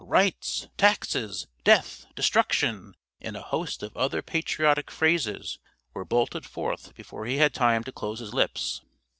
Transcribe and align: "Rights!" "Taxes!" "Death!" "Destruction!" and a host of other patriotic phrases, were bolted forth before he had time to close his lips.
"Rights!" 0.03 0.67
"Taxes!" 0.77 1.45
"Death!" 1.63 2.07
"Destruction!" 2.15 2.95
and 3.21 3.37
a 3.37 3.41
host 3.43 3.83
of 3.83 3.95
other 3.95 4.23
patriotic 4.23 4.89
phrases, 4.89 5.59
were 5.93 6.03
bolted 6.05 6.43
forth 6.43 6.95
before 6.95 7.27
he 7.27 7.37
had 7.37 7.53
time 7.53 7.83
to 7.83 7.91
close 7.91 8.17
his 8.17 8.33
lips. 8.33 8.81